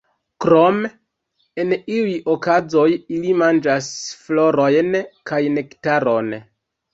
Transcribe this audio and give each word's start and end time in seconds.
Krome 0.43 0.89
en 1.63 1.75
iuj 1.97 2.15
okazoj 2.35 2.87
ili 3.19 3.35
manĝas 3.43 3.91
florojn 4.23 4.99
kaj 5.33 5.43
nektaron. 5.59 6.35